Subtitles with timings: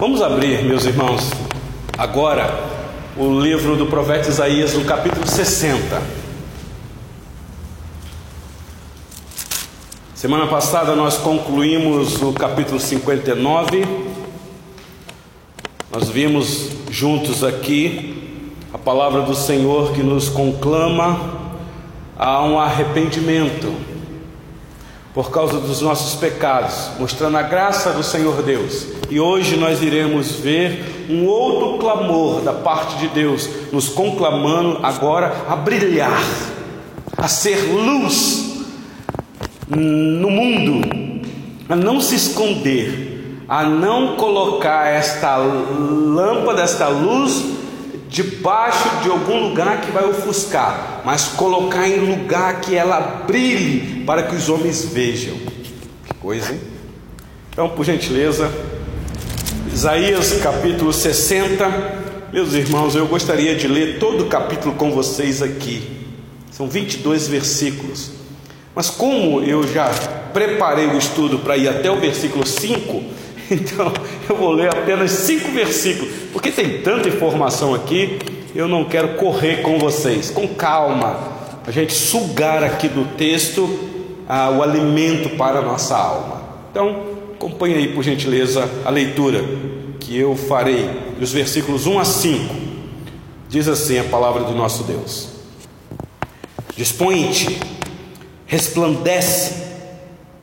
[0.00, 1.30] Vamos abrir, meus irmãos,
[1.98, 2.58] agora
[3.18, 6.02] o livro do profeta Isaías, no capítulo 60.
[10.14, 13.84] Semana passada nós concluímos o capítulo 59.
[15.92, 18.40] Nós vimos juntos aqui
[18.72, 21.52] a palavra do Senhor que nos conclama
[22.18, 23.89] a um arrependimento
[25.12, 28.86] por causa dos nossos pecados, mostrando a graça do Senhor Deus.
[29.10, 35.46] E hoje nós iremos ver um outro clamor da parte de Deus, nos conclamando agora
[35.48, 36.22] a brilhar,
[37.16, 38.64] a ser luz
[39.68, 40.86] no mundo,
[41.68, 47.59] a não se esconder, a não colocar esta lâmpada, esta luz
[48.10, 54.24] debaixo de algum lugar que vai ofuscar, mas colocar em lugar que ela brilhe para
[54.24, 55.36] que os homens vejam.
[56.04, 56.60] Que coisa, hein?
[57.52, 58.50] Então, por gentileza,
[59.72, 62.10] Isaías capítulo 60.
[62.32, 66.08] Meus irmãos, eu gostaria de ler todo o capítulo com vocês aqui.
[66.50, 68.10] São 22 versículos.
[68.74, 69.88] Mas como eu já
[70.32, 73.02] preparei o estudo para ir até o versículo 5,
[73.52, 73.92] então
[74.28, 78.18] eu vou ler apenas cinco versículos, porque tem tanta informação aqui,
[78.54, 81.18] eu não quero correr com vocês, com calma,
[81.66, 83.68] a gente sugar aqui do texto
[84.28, 86.42] ah, o alimento para a nossa alma.
[86.70, 87.02] Então,
[87.34, 89.44] acompanhe aí por gentileza a leitura
[89.98, 92.54] que eu farei dos versículos 1 a 5.
[93.48, 95.28] Diz assim a palavra do nosso Deus:
[96.76, 97.58] Dispõe-te,
[98.46, 99.54] resplandece,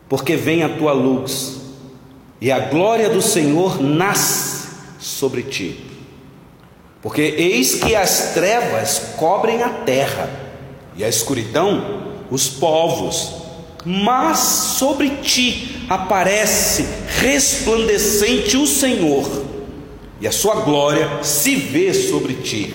[0.09, 1.56] porque vem a tua luz
[2.39, 4.67] e a glória do Senhor nasce
[4.99, 5.83] sobre ti.
[7.01, 10.29] Porque eis que as trevas cobrem a terra,
[10.95, 13.33] e a escuridão os povos,
[13.85, 16.85] mas sobre ti aparece
[17.19, 19.45] resplandecente o Senhor,
[20.19, 22.73] e a sua glória se vê sobre ti.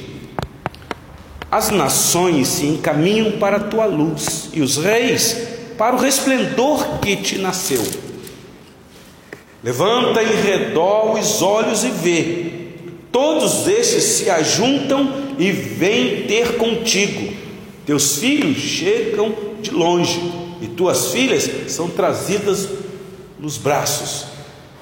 [1.50, 5.36] As nações se encaminham para a tua luz, e os reis
[5.77, 7.83] para o resplendor que te nasceu.
[9.62, 12.52] Levanta em redor os olhos e vê.
[13.12, 17.33] Todos estes se ajuntam e vêm ter contigo.
[17.86, 20.20] Teus filhos chegam de longe
[20.61, 22.68] e tuas filhas são trazidas
[23.39, 24.27] nos braços.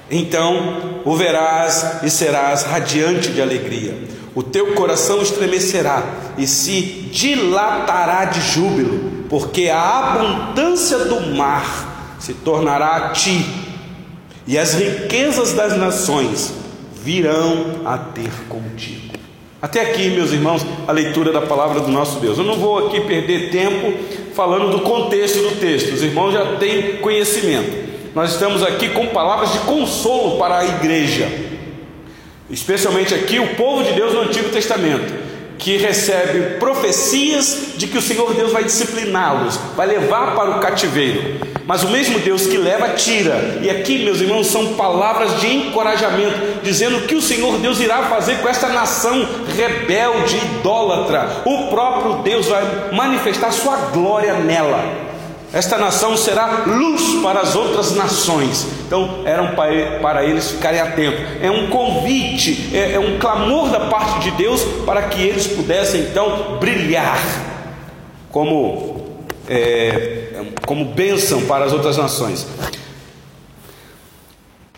[0.09, 3.95] Então o verás e serás radiante de alegria.
[4.33, 6.03] O teu coração estremecerá
[6.37, 6.81] e se
[7.11, 13.60] dilatará de júbilo, porque a abundância do mar se tornará a ti
[14.51, 16.53] e as riquezas das nações
[17.01, 19.13] virão a ter contigo.
[19.61, 22.37] Até aqui, meus irmãos, a leitura da palavra do nosso Deus.
[22.37, 23.93] Eu não vou aqui perder tempo
[24.35, 27.91] falando do contexto do texto, os irmãos já têm conhecimento.
[28.13, 31.31] Nós estamos aqui com palavras de consolo para a igreja,
[32.49, 38.01] especialmente aqui o povo de Deus no Antigo Testamento que recebe profecias de que o
[38.01, 41.50] Senhor Deus vai discipliná-los, vai levar para o cativeiro.
[41.71, 43.59] Mas o mesmo Deus que leva, tira.
[43.61, 48.39] E aqui, meus irmãos, são palavras de encorajamento, dizendo que o Senhor Deus irá fazer
[48.41, 51.43] com esta nação rebelde, idólatra.
[51.45, 54.83] O próprio Deus vai manifestar sua glória nela.
[55.53, 58.67] Esta nação será luz para as outras nações.
[58.85, 59.55] Então, eram
[60.01, 61.21] para eles ficarem atentos.
[61.41, 66.01] É um convite, é, é um clamor da parte de Deus para que eles pudessem
[66.01, 67.17] então brilhar
[68.29, 69.05] como,
[69.49, 70.30] é,
[70.65, 72.47] como bênção para as outras nações.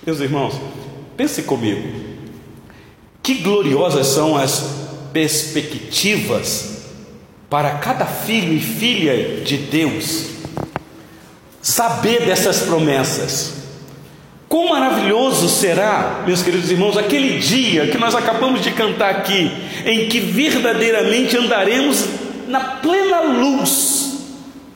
[0.06, 0.56] Meus irmãos,
[1.16, 2.14] pense comigo.
[3.22, 6.74] Que gloriosas são as perspectivas
[7.50, 10.26] para cada filho e filha de Deus
[11.62, 13.54] saber dessas promessas.
[14.50, 19.52] Quão maravilhoso será, meus queridos irmãos, aquele dia que nós acabamos de cantar aqui,
[19.86, 22.06] em que verdadeiramente andaremos
[22.48, 23.93] na plena luz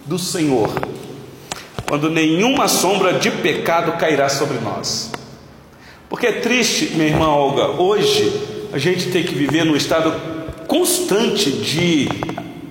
[0.08, 0.70] do Senhor,
[1.88, 5.12] quando nenhuma sombra de pecado cairá sobre nós.
[6.10, 8.32] Porque é triste, minha irmã Olga, hoje
[8.72, 10.14] a gente tem que viver num estado
[10.66, 12.08] constante de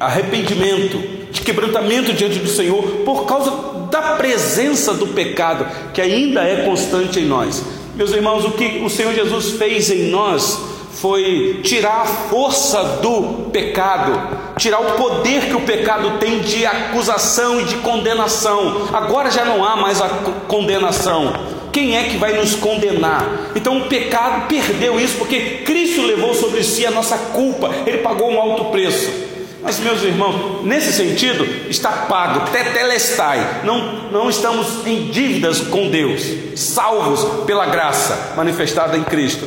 [0.01, 0.99] arrependimento,
[1.31, 3.51] de quebrantamento diante do Senhor, por causa
[3.91, 7.63] da presença do pecado que ainda é constante em nós.
[7.95, 10.59] Meus irmãos, o que o Senhor Jesus fez em nós
[10.93, 17.61] foi tirar a força do pecado, tirar o poder que o pecado tem de acusação
[17.61, 18.89] e de condenação.
[18.93, 20.09] Agora já não há mais a
[20.49, 21.33] condenação.
[21.73, 23.51] Quem é que vai nos condenar?
[23.55, 28.31] Então o pecado perdeu isso porque Cristo levou sobre si a nossa culpa, ele pagou
[28.31, 29.27] um alto preço.
[29.63, 33.63] Mas, meus irmãos, nesse sentido, está pago, tetelestai.
[33.65, 36.23] Não, não estamos em dívidas com Deus,
[36.55, 39.45] salvos pela graça manifestada em Cristo.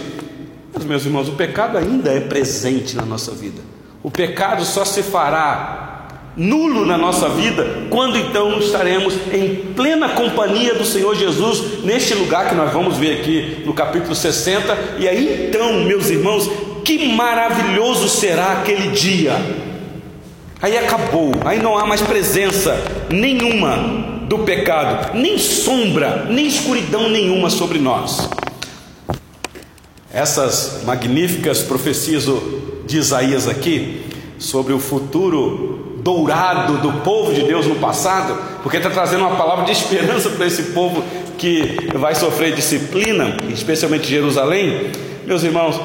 [0.74, 3.79] Mas, meus irmãos, o pecado ainda é presente na nossa vida.
[4.02, 5.90] O pecado só se fará
[6.38, 12.48] nulo na nossa vida, quando então estaremos em plena companhia do Senhor Jesus, neste lugar
[12.48, 16.50] que nós vamos ver aqui no capítulo 60, e aí então, meus irmãos,
[16.86, 19.36] que maravilhoso será aquele dia.
[20.62, 22.78] Aí acabou, aí não há mais presença
[23.10, 28.30] nenhuma do pecado, nem sombra, nem escuridão nenhuma sobre nós.
[30.12, 32.26] Essas magníficas profecias
[32.88, 34.06] de Isaías aqui,
[34.40, 39.66] sobre o futuro dourado do povo de Deus no passado, porque está trazendo uma palavra
[39.66, 41.04] de esperança para esse povo
[41.38, 44.92] que vai sofrer disciplina, especialmente Jerusalém.
[45.26, 45.80] Meus irmãos,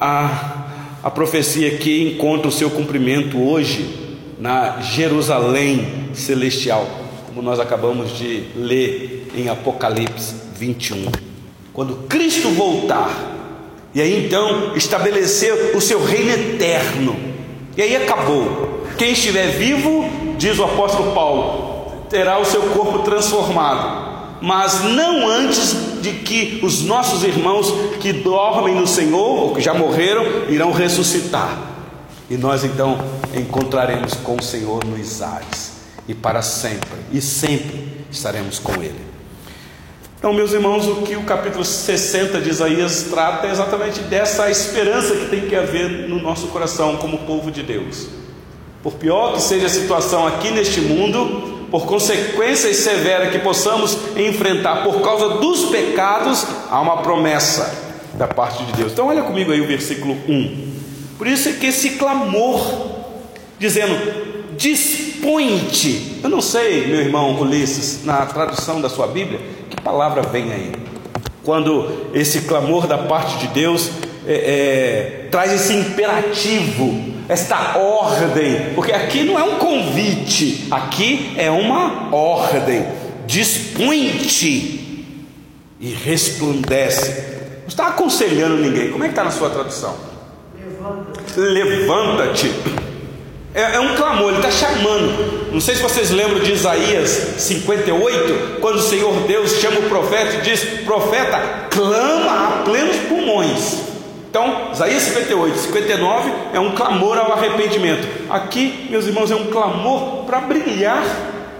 [0.00, 6.86] a, a profecia aqui encontra o seu cumprimento hoje na Jerusalém celestial,
[7.28, 11.06] como nós acabamos de ler em Apocalipse 21.
[11.72, 13.39] Quando Cristo voltar,
[13.94, 17.16] e aí então estabelecer o seu reino eterno,
[17.76, 18.70] e aí acabou
[19.00, 20.04] quem estiver vivo,
[20.36, 26.82] diz o apóstolo Paulo, terá o seu corpo transformado, mas não antes de que os
[26.82, 31.58] nossos irmãos que dormem no Senhor, ou que já morreram, irão ressuscitar.
[32.28, 32.98] E nós então
[33.34, 35.72] encontraremos com o Senhor nos ares,
[36.06, 39.09] e para sempre, e sempre estaremos com Ele.
[40.20, 45.16] Então, meus irmãos, o que o capítulo 60 de Isaías trata é exatamente dessa esperança
[45.16, 48.06] que tem que haver no nosso coração como povo de Deus.
[48.82, 54.84] Por pior que seja a situação aqui neste mundo, por consequências severas que possamos enfrentar
[54.84, 57.74] por causa dos pecados, há uma promessa
[58.12, 58.92] da parte de Deus.
[58.92, 60.70] Então, olha comigo aí o versículo 1.
[61.16, 62.60] Por isso é que esse clamor,
[63.58, 63.96] dizendo:
[64.54, 66.20] dispõe-te.
[66.22, 69.40] Eu não sei, meu irmão Ulisses, na tradução da sua Bíblia,
[69.82, 70.72] palavra vem aí.
[71.42, 73.90] Quando esse clamor da parte de Deus
[74.26, 81.48] é, é, traz esse imperativo esta ordem, porque aqui não é um convite, aqui é
[81.48, 82.84] uma ordem.
[83.24, 85.06] Dispõe-te
[85.78, 87.10] e resplandece.
[87.60, 88.90] Não está aconselhando ninguém.
[88.90, 89.94] Como é que está na sua tradução?
[90.56, 91.40] Levanta-te.
[91.40, 92.89] Levanta-te.
[93.52, 95.50] É, é, um clamor, ele está chamando.
[95.52, 97.08] Não sei se vocês lembram de Isaías
[97.38, 103.90] 58, quando o Senhor Deus chama o profeta e diz: Profeta, clama a plenos pulmões.
[104.30, 108.06] Então, Isaías 58, 59 é um clamor ao arrependimento.
[108.30, 111.02] Aqui, meus irmãos, é um clamor para brilhar.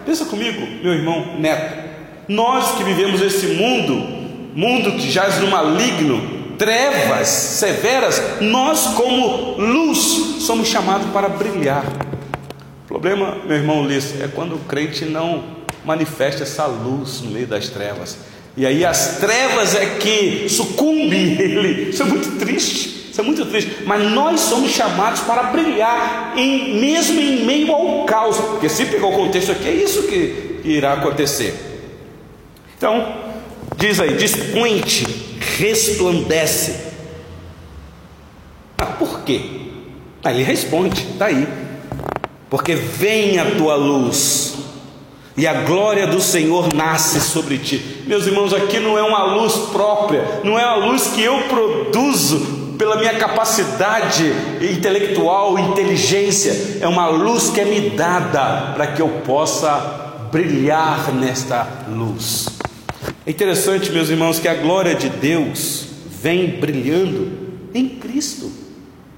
[0.06, 1.90] Pensa comigo, meu irmão Neto.
[2.28, 3.94] Nós que vivemos esse mundo,
[4.54, 11.82] mundo que jaz no maligno, trevas severas, nós, como luz, somos chamados para brilhar.
[12.84, 15.42] O problema, meu irmão Ulisses, é quando o crente não
[15.86, 18.18] manifesta essa luz no meio das trevas.
[18.58, 21.88] E aí as trevas é que sucumbe ele.
[21.88, 23.08] Isso é muito triste.
[23.10, 23.78] Isso é muito triste.
[23.86, 28.36] Mas nós somos chamados para brilhar, em, mesmo em meio ao caos.
[28.36, 31.54] Porque se pegar o contexto aqui, é isso que irá acontecer.
[32.76, 33.30] Então,
[33.81, 35.05] diz aí: dispõe-te,
[35.59, 36.91] resplandece.
[38.79, 39.41] Ah, por quê?
[40.23, 41.49] Aí ele responde, está aí.
[42.49, 44.55] Porque vem a tua luz
[45.37, 48.05] e a glória do Senhor nasce sobre ti.
[48.06, 52.75] Meus irmãos, aqui não é uma luz própria, não é a luz que eu produzo
[52.77, 59.08] pela minha capacidade intelectual, inteligência, é uma luz que é me dada para que eu
[59.25, 62.59] possa brilhar nesta luz.
[63.31, 65.87] É interessante, meus irmãos, que a glória de Deus
[66.20, 67.31] vem brilhando
[67.72, 68.51] em Cristo.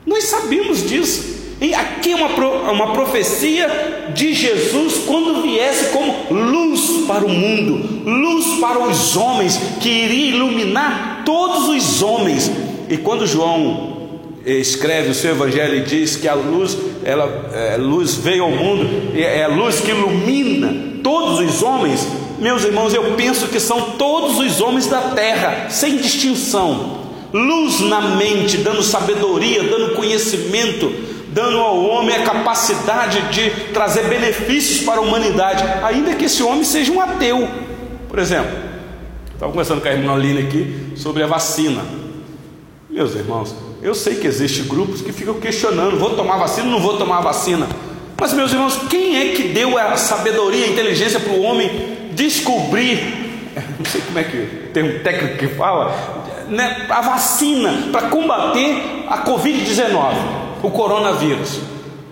[0.05, 1.41] Nós sabemos disso.
[1.59, 2.29] E aqui é uma,
[2.73, 9.59] uma profecia de Jesus quando viesse como luz para o mundo, luz para os homens,
[9.81, 12.53] que iria iluminar todos os homens.
[12.91, 18.17] E quando João escreve o seu evangelho e diz que a luz, ela, é, luz
[18.17, 22.07] veio ao mundo, é a luz que ilumina todos os homens,
[22.39, 27.03] meus irmãos, eu penso que são todos os homens da terra, sem distinção.
[27.33, 30.93] Luz na mente, dando sabedoria, dando conhecimento,
[31.29, 36.65] dando ao homem a capacidade de trazer benefícios para a humanidade, ainda que esse homem
[36.65, 37.49] seja um ateu.
[38.09, 38.53] Por exemplo,
[39.33, 41.83] estava conversando com a irmã Lina aqui sobre a vacina.
[42.91, 46.81] Meus irmãos, eu sei que existem grupos que ficam questionando: vou tomar vacina ou não
[46.81, 47.67] vou tomar vacina?
[48.21, 53.31] Mas, meus irmãos, quem é que deu a sabedoria, a inteligência para o homem descobrir?
[53.79, 55.95] Não sei como é que tem um técnico que fala,
[56.49, 61.61] né, a vacina para combater a Covid-19 o coronavírus.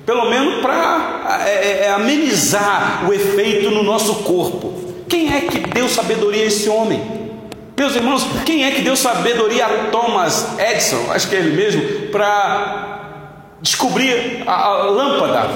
[0.05, 5.05] pelo menos para é, é, é, amenizar o efeito no nosso corpo.
[5.09, 7.01] Quem é que deu sabedoria a esse homem?
[7.77, 12.09] Meus irmãos, quem é que deu sabedoria a Thomas Edison, acho que é ele mesmo,
[12.11, 12.99] para
[13.63, 15.49] descobrir a, a lâmpada?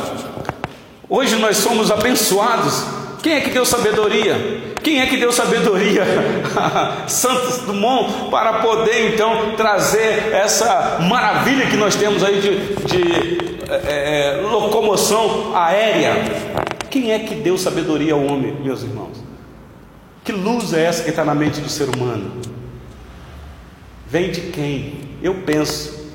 [1.08, 2.84] Hoje nós somos abençoados.
[3.24, 4.36] Quem é que deu sabedoria?
[4.82, 6.04] Quem é que deu sabedoria
[7.08, 12.50] Santos Dumont para poder então trazer essa maravilha que nós temos aí de,
[12.84, 16.16] de é, é, locomoção aérea?
[16.90, 19.24] Quem é que deu sabedoria ao homem, meus irmãos?
[20.22, 22.30] Que luz é essa que está na mente do ser humano?
[24.06, 25.16] Vem de quem?
[25.22, 26.10] Eu penso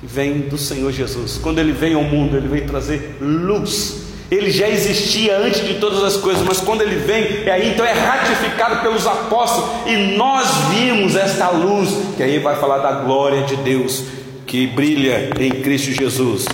[0.00, 1.38] que vem do Senhor Jesus.
[1.40, 4.07] Quando ele vem ao mundo, ele vem trazer luz.
[4.30, 7.84] Ele já existia antes de todas as coisas, mas quando ele vem, é aí então
[7.84, 13.42] é ratificado pelos apóstolos e nós vimos esta luz, que aí vai falar da glória
[13.42, 14.04] de Deus
[14.46, 16.46] que brilha em Cristo Jesus.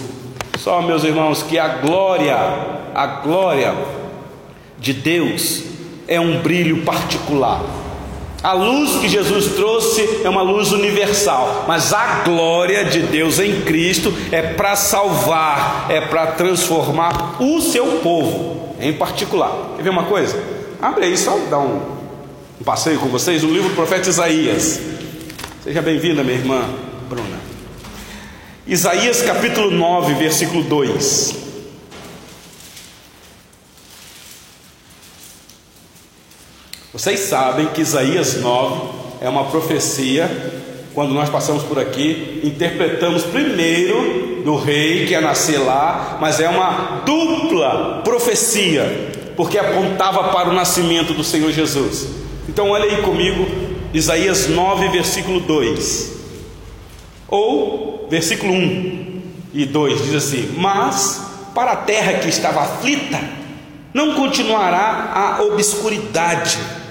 [0.59, 2.37] Só meus irmãos, que a glória,
[2.95, 3.75] a glória
[4.79, 5.65] de Deus
[6.07, 7.63] é um brilho particular.
[8.45, 13.63] A luz que Jesus trouxe é uma luz universal, mas a glória de Deus em
[13.63, 19.51] Cristo é para salvar, é para transformar o seu povo em particular.
[19.77, 20.39] Quer ver uma coisa?
[20.79, 21.81] Abre aí, só dar um,
[22.61, 24.79] um passeio com vocês, o livro do profeta Isaías.
[25.63, 26.69] Seja bem-vinda, minha irmã
[27.09, 27.41] Bruna.
[28.67, 31.54] Isaías capítulo 9, versículo 2.
[36.95, 38.81] Vocês sabem que Isaías 9
[39.21, 40.31] é uma profecia.
[40.95, 46.49] Quando nós passamos por aqui, interpretamos primeiro do rei que ia nascer lá, mas é
[46.49, 52.07] uma dupla profecia, porque apontava para o nascimento do Senhor Jesus.
[52.49, 53.45] Então, olha aí comigo,
[53.93, 56.13] Isaías 9, versículo 2,
[57.27, 59.23] ou versículo 1
[59.53, 61.21] e 2 diz assim: Mas
[61.57, 63.21] para a terra que estava aflita,
[63.93, 66.84] não continuará a obscuridade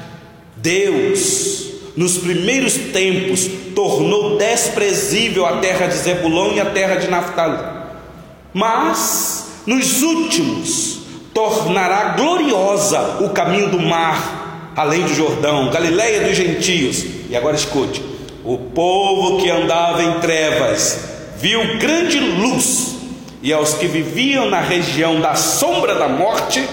[0.64, 7.60] Deus, nos primeiros tempos, tornou desprezível a terra de Zebulão e a terra de Naftali,
[8.54, 11.00] mas nos últimos
[11.34, 17.04] tornará gloriosa o caminho do mar, além do Jordão, Galiléia dos gentios.
[17.30, 18.02] E agora escute:
[18.46, 20.98] o povo que andava em trevas
[21.38, 22.96] viu grande luz,
[23.42, 26.66] e aos que viviam na região da sombra da morte,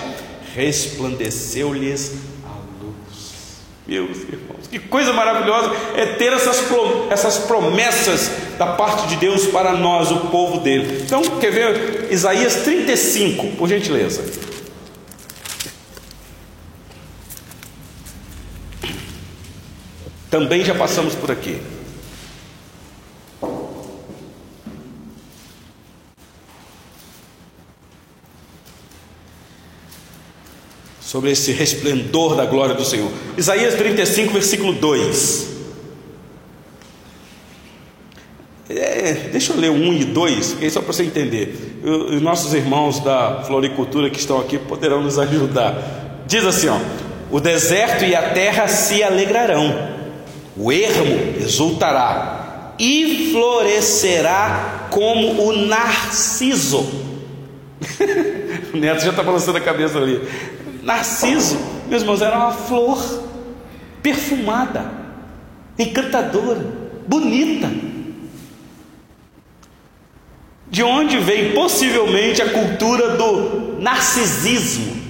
[0.54, 2.29] resplandeceu-lhes
[3.94, 6.62] irmãos, que coisa maravilhosa é ter essas,
[7.10, 11.02] essas promessas da parte de Deus para nós, o povo dele.
[11.04, 14.22] Então, quer ver Isaías 35, por gentileza.
[20.30, 21.60] Também já passamos por aqui.
[31.10, 33.10] Sobre esse resplendor da glória do Senhor.
[33.36, 35.48] Isaías 35, versículo 2.
[38.68, 41.80] É, deixa eu ler 1 e 2, é só para você entender.
[41.82, 46.22] Os nossos irmãos da floricultura que estão aqui poderão nos ajudar.
[46.28, 46.78] Diz assim: ó,
[47.28, 49.96] o deserto e a terra se alegrarão,
[50.56, 56.88] o ermo exultará e florescerá como o narciso.
[58.72, 60.20] o neto já está balançando a cabeça ali.
[60.82, 61.58] Narciso,
[61.88, 62.98] meus irmãos, era uma flor
[64.02, 64.90] perfumada,
[65.78, 66.64] encantadora,
[67.06, 67.70] bonita.
[70.70, 75.00] De onde vem possivelmente a cultura do narcisismo?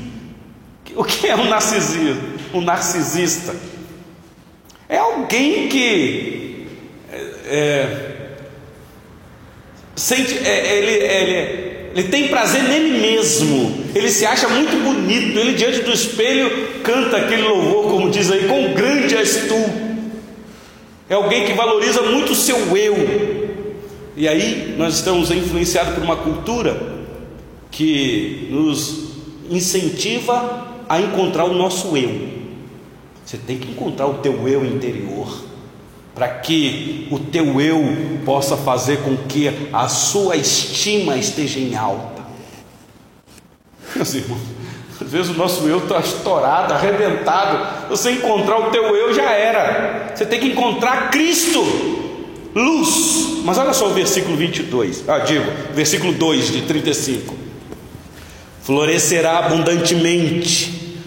[0.96, 2.20] O que é um narcisismo?
[2.52, 3.54] Um narcisista
[4.88, 6.66] é alguém que
[7.12, 8.10] é, é
[9.94, 15.54] sente, é, ele, ele ele tem prazer nele mesmo, ele se acha muito bonito, ele
[15.54, 19.90] diante do espelho canta aquele louvor, como diz aí, quão grande és tu.
[21.09, 23.40] É alguém que valoriza muito o seu eu.
[24.16, 26.80] E aí nós estamos influenciados por uma cultura
[27.73, 29.11] que nos
[29.50, 32.28] incentiva a encontrar o nosso eu.
[33.25, 35.50] Você tem que encontrar o teu eu interior
[36.14, 37.83] para que o teu eu
[38.25, 42.23] possa fazer com que a sua estima esteja em alta.
[43.95, 44.40] Meus irmãos,
[45.00, 47.88] às vezes o nosso eu está estourado, arrebentado.
[47.88, 50.12] Você encontrar o teu eu já era.
[50.14, 51.62] Você tem que encontrar Cristo,
[52.55, 53.40] luz.
[53.45, 55.05] Mas olha só o versículo 22.
[55.09, 57.35] Ah, digo, versículo 2 de 35.
[58.62, 61.00] Florescerá abundantemente,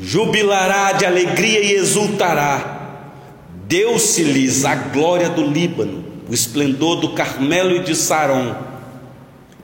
[0.00, 2.79] jubilará de alegria e exultará
[3.70, 8.52] Deu-se-lhes a glória do Líbano, o esplendor do Carmelo e de Saron.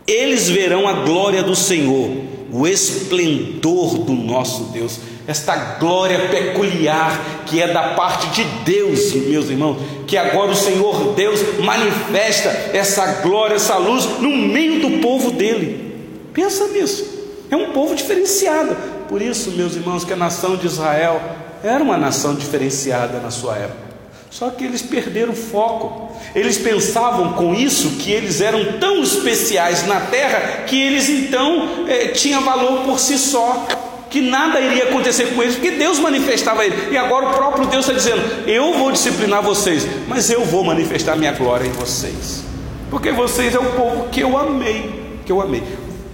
[0.06, 2.08] Eles verão a glória do Senhor,
[2.52, 9.50] o esplendor do nosso Deus, esta glória peculiar que é da parte de Deus, meus
[9.50, 15.32] irmãos, que agora o Senhor Deus manifesta essa glória, essa luz no meio do povo
[15.32, 15.96] dele.
[16.32, 17.04] Pensa nisso.
[17.50, 18.76] É um povo diferenciado.
[19.08, 21.20] Por isso, meus irmãos, que a nação de Israel
[21.64, 23.85] era uma nação diferenciada na sua época.
[24.30, 26.12] Só que eles perderam o foco.
[26.34, 32.08] Eles pensavam com isso que eles eram tão especiais na terra que eles então eh,
[32.08, 33.66] tinham valor por si só,
[34.10, 36.92] que nada iria acontecer com eles, porque Deus manifestava ele.
[36.92, 41.16] E agora o próprio Deus está dizendo: Eu vou disciplinar vocês, mas eu vou manifestar
[41.16, 42.44] minha glória em vocês,
[42.90, 45.62] porque vocês é o povo que eu amei, que eu amei.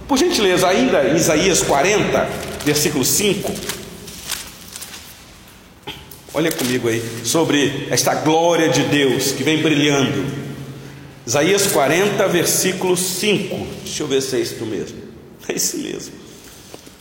[0.07, 2.29] Por gentileza, ainda em Isaías 40,
[2.65, 3.82] versículo 5.
[6.35, 10.25] Olha comigo aí, sobre esta glória de Deus que vem brilhando.
[11.27, 13.67] Isaías 40, versículo 5.
[13.83, 14.97] Deixa eu ver se é isso mesmo.
[15.47, 16.13] É isso mesmo.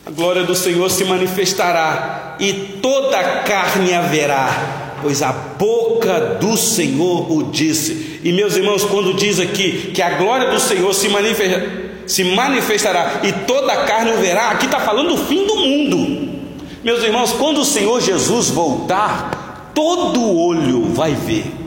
[0.04, 6.54] A glória do Senhor se manifestará, e toda a carne haverá, pois a boca do
[6.54, 8.20] Senhor o disse.
[8.22, 13.20] E meus irmãos, quando diz aqui que a glória do Senhor se manifestará, se manifestará
[13.22, 14.50] e toda a carne o verá.
[14.50, 16.11] Aqui está falando do fim do mundo.
[16.82, 21.62] Meus irmãos, quando o Senhor Jesus voltar, todo olho vai ver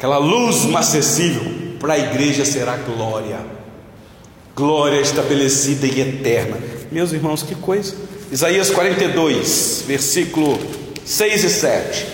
[0.00, 1.42] aquela luz inacessível
[1.78, 3.38] para a igreja será glória,
[4.56, 6.56] glória estabelecida e eterna.
[6.90, 7.94] Meus irmãos, que coisa!
[8.32, 10.58] Isaías 42, versículo
[11.04, 12.06] 6 e 7.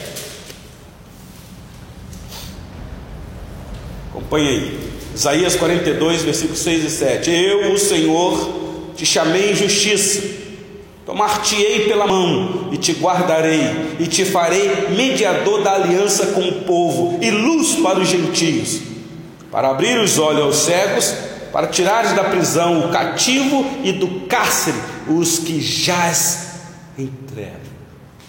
[4.11, 4.91] Acompanhe aí.
[5.15, 7.31] Isaías 42, versículos 6 e 7.
[7.31, 8.66] Eu, o Senhor,
[8.97, 10.23] te chamei em justiça,
[11.05, 17.19] tomar-te-ei pela mão e te guardarei, e te farei mediador da aliança com o povo
[17.23, 18.81] e luz para os gentios,
[19.51, 21.15] para abrir os olhos aos cegos,
[21.53, 24.77] para tirares da prisão o cativo e do cárcere
[25.09, 26.47] os que jaz
[26.99, 27.67] em trevas.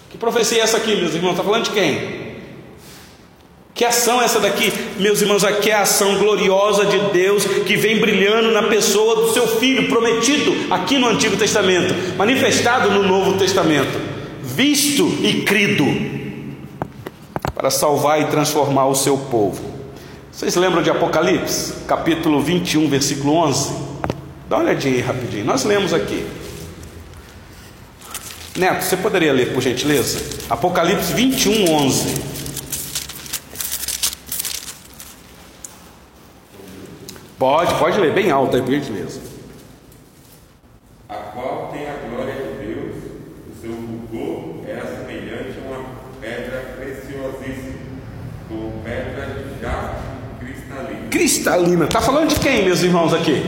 [0.10, 1.32] Que profecia é essa aqui, meus irmãos?
[1.32, 2.27] Está falando de quem?
[3.78, 5.44] Que ação é essa daqui, meus irmãos?
[5.44, 9.88] Aqui é a ação gloriosa de Deus que vem brilhando na pessoa do seu filho
[9.88, 14.02] prometido aqui no Antigo Testamento, manifestado no Novo Testamento,
[14.42, 15.86] visto e crido
[17.54, 19.64] para salvar e transformar o seu povo.
[20.32, 23.74] Vocês lembram de Apocalipse, capítulo 21, versículo 11?
[24.50, 25.46] Dá uma olhadinha aí rapidinho.
[25.46, 26.26] Nós lemos aqui.
[28.56, 30.20] Neto, você poderia ler por gentileza?
[30.50, 32.27] Apocalipse 21, 11.
[37.38, 39.22] Pode, pode ler bem alto aí, por gentileza.
[41.08, 42.96] A qual tem a glória de Deus,
[43.48, 45.86] o seu fulgor é semelhante a uma
[46.20, 47.78] pedra preciosíssima,
[48.50, 50.08] com pedra de jaspe
[50.40, 51.10] cristalina.
[51.12, 53.44] Cristalina, está falando de quem, meus irmãos, aqui?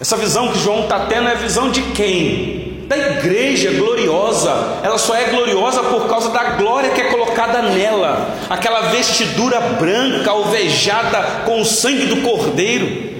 [0.00, 2.71] Essa visão que João está tendo é a visão de quem?
[2.86, 8.34] Da igreja gloriosa, ela só é gloriosa por causa da glória que é colocada nela,
[8.48, 13.12] aquela vestidura branca, alvejada com o sangue do cordeiro.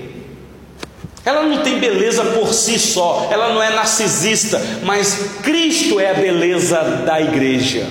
[1.25, 6.15] Ela não tem beleza por si só, ela não é narcisista, mas Cristo é a
[6.15, 7.87] beleza da igreja.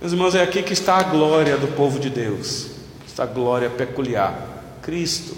[0.00, 2.66] Meus irmãos, é aqui que está a glória do povo de Deus,
[3.06, 4.34] esta glória peculiar,
[4.82, 5.34] Cristo.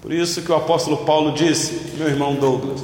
[0.00, 2.82] Por isso que o apóstolo Paulo disse, meu irmão Douglas,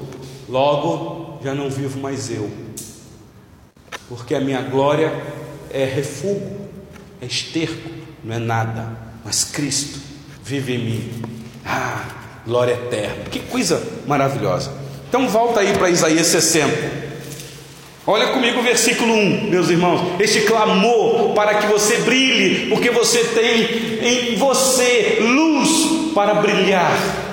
[0.49, 2.50] logo já não vivo mais eu,
[4.09, 5.12] porque a minha glória
[5.70, 6.42] é refúgio,
[7.22, 7.88] é esterco,
[8.24, 10.00] não é nada, mas Cristo
[10.42, 11.22] vive em mim.
[11.64, 12.04] Ah,
[12.44, 14.72] glória eterna, que coisa maravilhosa.
[15.09, 17.06] Então volta aí para Isaías 60.
[18.04, 20.20] Olha comigo o versículo 1, meus irmãos.
[20.20, 27.25] Este clamor para que você brilhe, porque você tem em você luz para brilhar.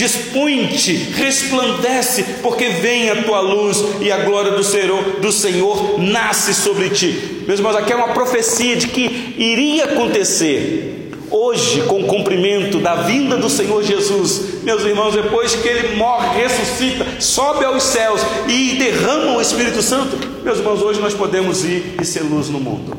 [0.00, 6.54] Dispõe-te, resplandece, porque vem a tua luz e a glória do Senhor, do Senhor nasce
[6.54, 7.44] sobre ti.
[7.46, 12.94] Meus irmãos, aqui é uma profecia de que iria acontecer hoje, com o cumprimento da
[13.02, 14.62] vinda do Senhor Jesus.
[14.62, 20.16] Meus irmãos, depois que ele morre, ressuscita, sobe aos céus e derrama o Espírito Santo.
[20.42, 22.96] Meus irmãos, hoje nós podemos ir e ser luz no mundo,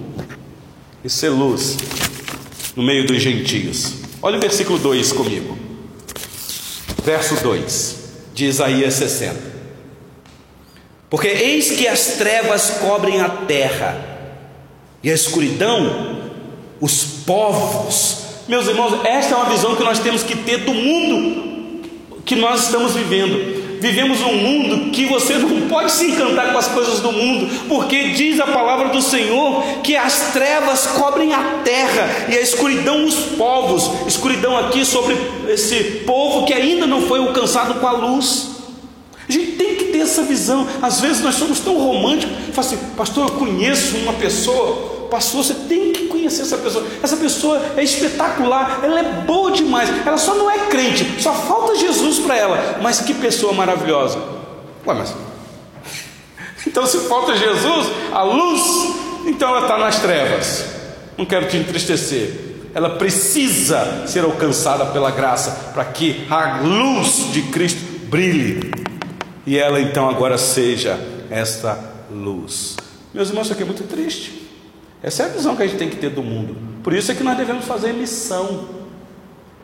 [1.03, 1.77] e ser luz
[2.75, 3.95] no meio dos gentios.
[4.21, 5.70] Olha o versículo 2 comigo
[7.03, 7.95] verso 2
[8.33, 9.51] de Isaías 60.
[11.09, 14.11] Porque eis que as trevas cobrem a terra,
[15.03, 16.21] e a escuridão
[16.79, 18.17] os povos.
[18.47, 21.51] Meus irmãos, esta é uma visão que nós temos que ter do mundo
[22.25, 23.60] que nós estamos vivendo.
[23.81, 28.09] Vivemos num mundo que você não pode se encantar com as coisas do mundo, porque
[28.09, 33.15] diz a palavra do Senhor que as trevas cobrem a terra e a escuridão os
[33.35, 33.89] povos.
[34.07, 35.17] Escuridão aqui sobre
[35.47, 38.51] esse povo que ainda não foi alcançado com a luz.
[39.27, 40.67] A gente tem que ter essa visão.
[40.79, 45.53] Às vezes nós somos tão românticos, fala assim, pastor, eu conheço uma pessoa pastor, você
[45.53, 46.00] tem que
[46.31, 46.85] conhecer essa pessoa.
[47.03, 49.89] Essa pessoa é espetacular, ela é boa demais.
[50.05, 52.79] Ela só não é crente, só falta Jesus para ela.
[52.81, 54.19] Mas que pessoa maravilhosa.
[54.87, 55.13] Ué, mas.
[56.65, 58.61] Então, se falta Jesus, a luz,
[59.25, 60.63] então ela está nas trevas.
[61.17, 62.69] Não quero te entristecer.
[62.73, 68.71] Ela precisa ser alcançada pela graça para que a luz de Cristo brilhe
[69.45, 70.97] e ela então agora seja
[71.31, 71.77] esta
[72.11, 72.77] luz.
[73.11, 74.40] Meus irmãos, isso aqui é muito triste.
[75.03, 76.55] Essa é a visão que a gente tem que ter do mundo.
[76.83, 78.69] Por isso é que nós devemos fazer missão.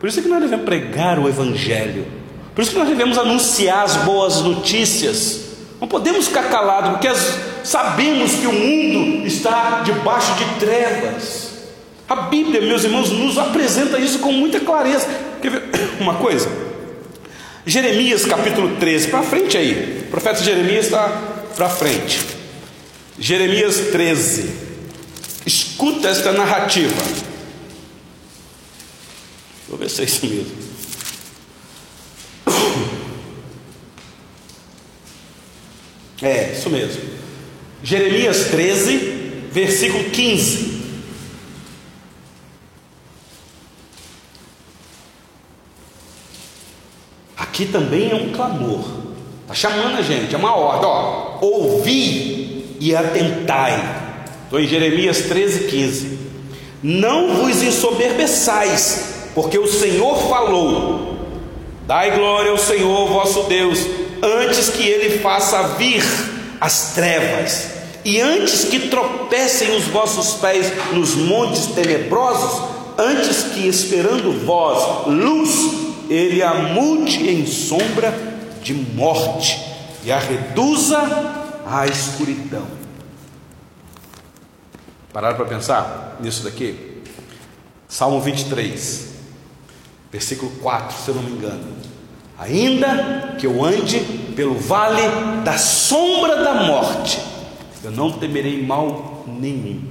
[0.00, 2.06] Por isso é que nós devemos pregar o Evangelho.
[2.54, 5.48] Por isso que nós devemos anunciar as boas notícias.
[5.80, 11.48] Não podemos ficar calados, porque as, sabemos que o mundo está debaixo de trevas.
[12.08, 15.06] A Bíblia, meus irmãos, nos apresenta isso com muita clareza.
[15.40, 15.62] Quer ver
[16.00, 16.48] uma coisa?
[17.64, 20.04] Jeremias capítulo 13, para frente aí.
[20.06, 21.08] O profeta Jeremias está
[21.54, 22.18] para frente.
[23.18, 24.68] Jeremias 13.
[25.48, 27.02] Escuta esta narrativa.
[29.66, 30.68] Vou ver se é isso mesmo.
[36.20, 37.00] É, isso mesmo.
[37.82, 40.82] Jeremias 13, versículo 15.
[47.38, 48.86] Aqui também é um clamor.
[49.42, 50.90] Está chamando a gente, é uma ordem.
[50.90, 53.97] Ó, ouvi e atentai
[54.48, 56.18] Estou em Jeremias 13, 15.
[56.82, 61.18] Não vos ensoberbeçais, porque o Senhor falou.
[61.86, 63.78] Dai glória ao Senhor vosso Deus,
[64.22, 66.02] antes que ele faça vir
[66.58, 72.62] as trevas, e antes que tropecem os vossos pés nos montes tenebrosos,
[72.96, 75.50] antes que esperando vós luz,
[76.08, 78.18] ele a mude em sombra
[78.62, 79.60] de morte
[80.02, 80.98] e a reduza
[81.66, 82.77] à escuridão.
[85.12, 87.02] Pararam para pensar nisso daqui?
[87.88, 89.08] Salmo 23,
[90.12, 91.78] versículo 4, se eu não me engano.
[92.38, 94.00] Ainda que eu ande
[94.36, 95.02] pelo vale
[95.42, 97.18] da sombra da morte,
[97.82, 99.82] eu não temerei mal nenhum,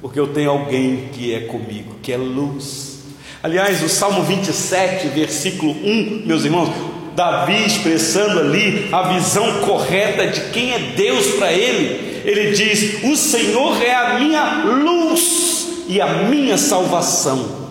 [0.00, 3.00] porque eu tenho alguém que é comigo, que é luz.
[3.42, 6.70] Aliás, o Salmo 27, versículo 1, meus irmãos,
[7.14, 13.16] Davi expressando ali a visão correta de quem é Deus para ele ele diz: O
[13.16, 17.62] Senhor é a minha luz e a minha salvação.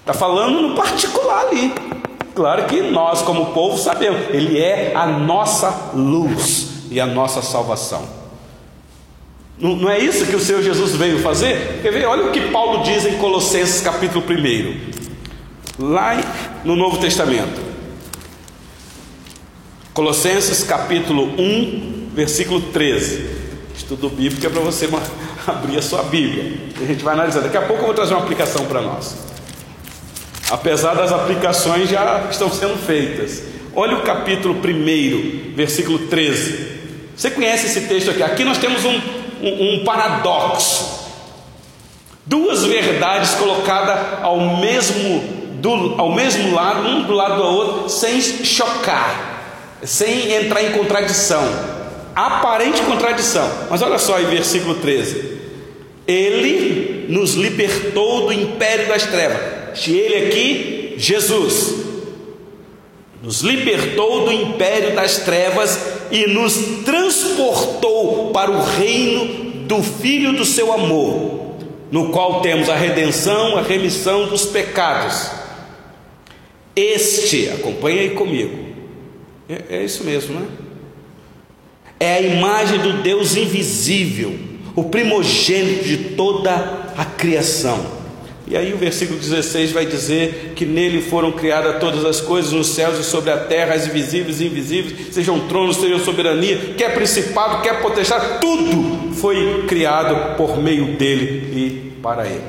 [0.00, 1.72] Está falando no particular ali.
[2.34, 8.20] Claro que nós, como povo, sabemos, Ele é a nossa luz e a nossa salvação.
[9.58, 11.80] Não, não é isso que o Senhor Jesus veio fazer?
[11.82, 12.06] Quer ver?
[12.06, 16.18] Olha o que Paulo diz em Colossenses capítulo 1, lá
[16.64, 17.60] no Novo Testamento.
[19.92, 23.40] Colossenses capítulo 1, versículo 13.
[23.76, 24.88] Estudo bíblico é para você
[25.46, 26.58] abrir a sua Bíblia.
[26.80, 27.40] A gente vai analisar.
[27.40, 29.16] Daqui a pouco eu vou trazer uma aplicação para nós.
[30.50, 33.42] Apesar das aplicações já estão sendo feitas.
[33.74, 36.80] Olha o capítulo 1, versículo 13.
[37.16, 38.22] Você conhece esse texto aqui?
[38.22, 39.00] Aqui nós temos um,
[39.42, 40.98] um, um paradoxo.
[42.26, 45.20] Duas verdades colocadas ao mesmo,
[45.60, 51.79] do, ao mesmo lado, um do lado do outro, sem chocar, sem entrar em contradição
[52.26, 53.48] aparente contradição.
[53.70, 55.38] Mas olha só em versículo 13:
[56.06, 59.86] Ele nos libertou do império das trevas.
[59.86, 61.74] Ele aqui, Jesus,
[63.22, 65.78] nos libertou do império das trevas
[66.10, 66.54] e nos
[66.84, 71.56] transportou para o reino do Filho do seu amor,
[71.90, 75.30] no qual temos a redenção, a remissão dos pecados.
[76.74, 78.56] Este, acompanha aí comigo,
[79.48, 80.69] é, é isso mesmo, não
[82.00, 82.14] é?
[82.14, 84.34] a imagem do Deus invisível,
[84.74, 86.52] o primogênito de toda
[86.96, 88.00] a criação.
[88.48, 92.68] E aí o versículo 16 vai dizer que nele foram criadas todas as coisas nos
[92.68, 97.62] céus e sobre a terra, as visíveis e invisíveis, sejam tronos, sejam soberania, quer principado,
[97.62, 102.42] quer potestade, tudo foi criado por meio dele e para ele.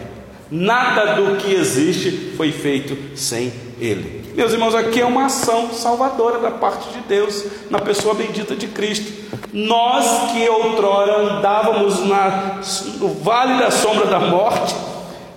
[0.49, 4.20] Nada do que existe foi feito sem ele.
[4.35, 8.67] Meus irmãos, aqui é uma ação salvadora da parte de Deus, na pessoa bendita de
[8.67, 9.11] Cristo.
[9.51, 12.61] Nós que outrora andávamos na,
[12.99, 14.73] no vale da sombra da morte,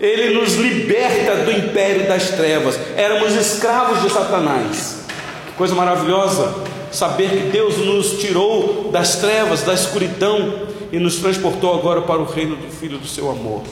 [0.00, 5.04] Ele nos liberta do império das trevas, éramos escravos de Satanás.
[5.46, 6.74] Que coisa maravilhosa!
[6.94, 12.24] saber que Deus nos tirou das trevas, da escuridão e nos transportou agora para o
[12.24, 13.62] reino do Filho do seu amor,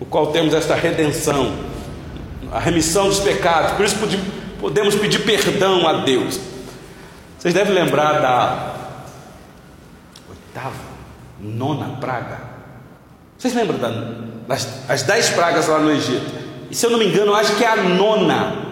[0.00, 1.52] o qual temos esta redenção,
[2.52, 3.96] a remissão dos pecados, por isso
[4.60, 6.40] podemos pedir perdão a Deus.
[7.38, 8.74] Vocês devem lembrar da
[10.28, 10.74] oitava,
[11.40, 12.40] nona praga.
[13.38, 13.90] Vocês lembram da,
[14.48, 16.46] das as dez pragas lá no Egito?
[16.70, 18.66] E se eu não me engano, acho que é a nona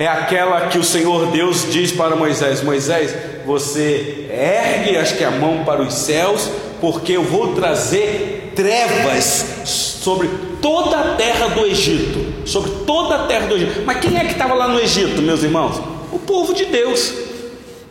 [0.00, 3.14] é aquela que o Senhor Deus diz para Moisés: Moisés,
[3.44, 10.30] você ergue, acho que a mão para os céus, porque eu vou trazer trevas sobre
[10.62, 13.82] toda a terra do Egito, sobre toda a terra do Egito.
[13.84, 15.80] Mas quem é que estava lá no Egito, meus irmãos?
[16.12, 17.12] O povo de Deus.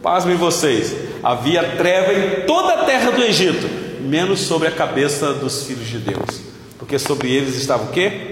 [0.01, 3.67] Pasmem vocês, havia treva em toda a terra do Egito,
[4.01, 6.39] menos sobre a cabeça dos filhos de Deus,
[6.77, 8.29] porque sobre eles estava o quê?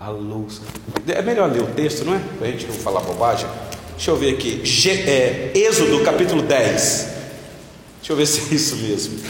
[0.00, 0.62] A luz.
[1.06, 2.20] É melhor ler o texto, não é?
[2.38, 3.46] Para a gente não falar bobagem.
[3.94, 4.62] Deixa eu ver aqui.
[5.06, 7.08] é, Êxodo capítulo 10.
[7.98, 9.20] Deixa eu ver se é isso mesmo.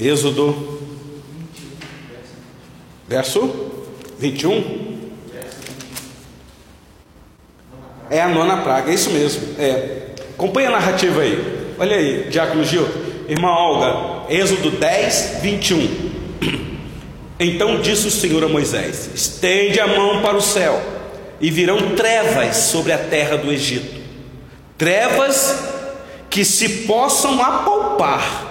[0.00, 0.80] Êxodo,
[3.06, 3.70] verso
[4.18, 4.98] 21.
[8.08, 9.54] É a nona praga, é isso mesmo.
[9.58, 10.06] É.
[10.34, 11.74] Acompanha a narrativa aí.
[11.78, 12.88] Olha aí, Diácono Gil.
[13.28, 16.10] Irmã Olga, Êxodo 10, 21.
[17.42, 20.78] Então disse o Senhor a Moisés: Estende a mão para o céu,
[21.40, 24.00] e virão trevas sobre a terra do Egito
[24.80, 25.62] trevas
[26.30, 28.49] que se possam apalpar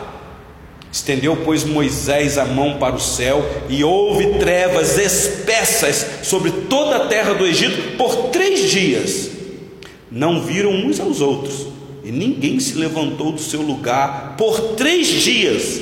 [0.92, 7.08] Estendeu, pois, Moisés a mão para o céu, e houve trevas espessas sobre toda a
[7.08, 9.30] terra do Egito por três dias.
[10.12, 11.68] Não viram uns aos outros,
[12.04, 15.80] e ninguém se levantou do seu lugar por três dias.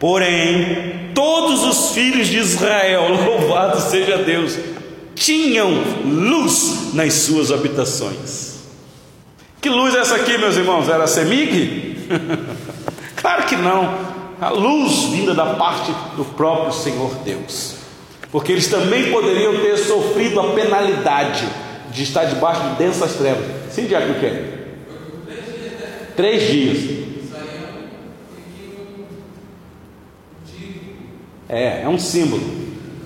[0.00, 4.58] Porém, todos os filhos de Israel, louvado seja Deus,
[5.14, 5.70] tinham
[6.04, 8.58] luz nas suas habitações.
[9.60, 10.88] Que luz é essa aqui, meus irmãos?
[10.88, 11.98] Era a Semig?
[13.28, 13.94] Claro que não.
[14.40, 17.74] A luz vinda da parte do próprio Senhor Deus.
[18.32, 21.46] Porque eles também poderiam ter sofrido a penalidade
[21.90, 23.44] de estar debaixo de densas trevas.
[23.70, 24.78] Sim, Diácono quer?
[26.16, 26.98] Três dias.
[31.50, 32.42] É, é um símbolo.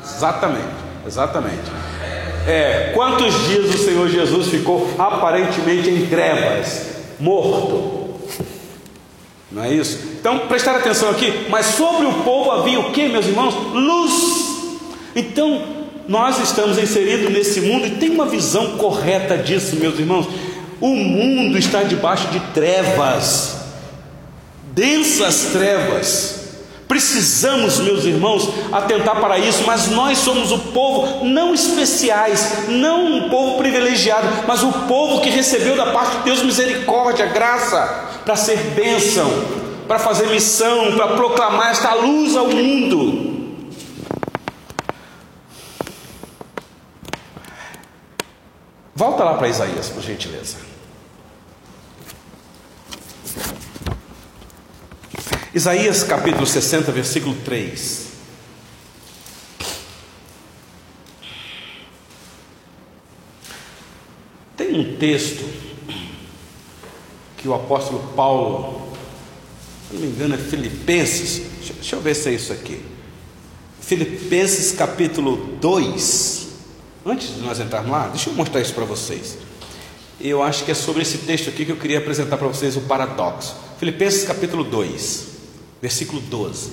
[0.04, 1.72] Exatamente, exatamente.
[2.46, 8.20] É, quantos dias o Senhor Jesus ficou aparentemente em trevas, morto?
[9.50, 10.11] Não é isso?
[10.22, 13.56] Então, prestar atenção aqui, mas sobre o povo havia o que, meus irmãos?
[13.74, 14.12] Luz.
[15.16, 15.60] Então,
[16.06, 20.28] nós estamos inseridos nesse mundo e tem uma visão correta disso, meus irmãos.
[20.80, 23.56] O mundo está debaixo de trevas,
[24.72, 26.42] densas trevas.
[26.86, 33.28] Precisamos, meus irmãos, atentar para isso, mas nós somos o povo não especiais, não um
[33.28, 38.58] povo privilegiado, mas o povo que recebeu da parte de Deus misericórdia, graça para ser
[38.76, 39.61] bênção,
[39.92, 43.60] para fazer missão, para proclamar esta luz ao mundo.
[48.94, 50.56] Volta lá para Isaías, por gentileza.
[55.52, 58.12] Isaías capítulo 60, versículo 3.
[64.56, 65.44] Tem um texto
[67.36, 68.91] que o apóstolo Paulo,
[69.92, 72.80] se não me engano, é Filipenses, deixa, deixa eu ver se é isso aqui.
[73.78, 76.48] Filipenses capítulo 2.
[77.04, 79.36] Antes de nós entrarmos lá, deixa eu mostrar isso para vocês.
[80.18, 82.82] Eu acho que é sobre esse texto aqui que eu queria apresentar para vocês o
[82.82, 83.54] paradoxo.
[83.78, 85.26] Filipenses capítulo 2,
[85.82, 86.70] versículo 12.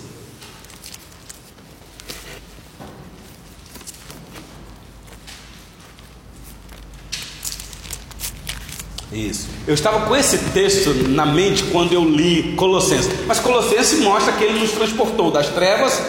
[9.28, 9.48] Isso.
[9.68, 13.12] Eu estava com esse texto na mente quando eu li Colossenses.
[13.28, 16.02] Mas Colossenses mostra que ele nos transportou das trevas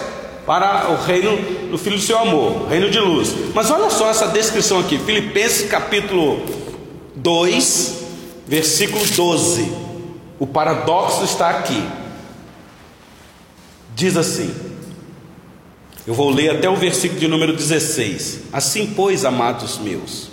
[0.46, 3.34] para o reino do Filho do seu amor, reino de luz.
[3.52, 6.40] Mas olha só essa descrição aqui, Filipenses capítulo
[7.16, 7.96] 2,
[8.46, 9.72] versículo 12.
[10.38, 11.82] O paradoxo está aqui.
[13.94, 14.54] Diz assim:
[16.06, 18.40] Eu vou ler até o versículo de número 16.
[18.52, 20.30] Assim, pois, amados meus,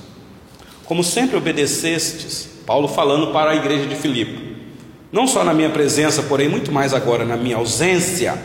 [0.86, 4.58] como sempre obedecestes, Paulo falando para a igreja de Filipe.
[5.10, 8.38] Não só na minha presença, porém muito mais agora na minha ausência,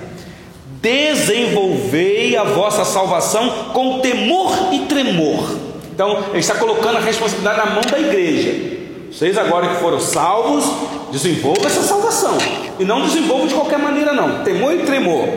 [0.80, 5.56] desenvolvei a vossa salvação com temor e tremor.
[5.92, 8.78] Então, ele está colocando a responsabilidade na mão da igreja.
[9.10, 10.64] Vocês agora que foram salvos,
[11.10, 12.38] desenvolvam essa salvação.
[12.78, 14.44] E não desenvolvam de qualquer maneira, não.
[14.44, 15.28] Temor e tremor.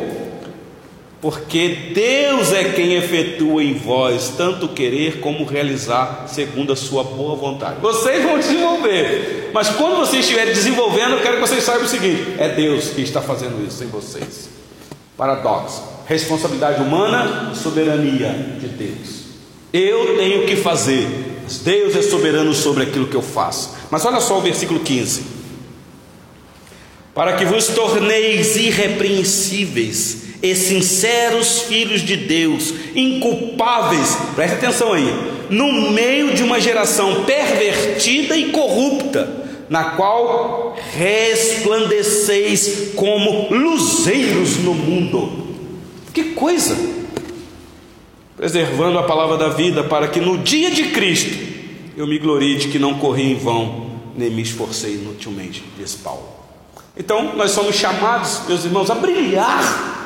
[1.22, 7.36] Porque Deus é quem efetua em vós tanto querer como realizar segundo a sua boa
[7.36, 7.80] vontade.
[7.82, 9.50] Vocês vão desenvolver.
[9.54, 13.02] Mas quando vocês estiverem desenvolvendo, eu quero que vocês saibam o seguinte: é Deus que
[13.02, 14.50] está fazendo isso em vocês.
[15.18, 15.82] Paradoxo.
[16.08, 19.26] Responsabilidade humana soberania de Deus.
[19.74, 21.08] Eu tenho que fazer,
[21.44, 23.76] mas Deus é soberano sobre aquilo que eu faço.
[23.90, 25.24] Mas olha só o versículo 15:
[27.16, 35.12] Para que vos torneis irrepreensíveis e sinceros filhos de Deus, inculpáveis, preste atenção aí,
[35.50, 45.48] no meio de uma geração pervertida e corrupta, na qual resplandeceis como luzeiros no mundo.
[46.14, 46.78] Que coisa!
[48.38, 51.36] Preservando a palavra da vida, para que no dia de Cristo
[51.98, 56.36] eu me glorie de que não corri em vão, nem me esforcei inutilmente, diz Paulo.
[56.96, 60.05] Então, nós somos chamados, meus irmãos, a brilhar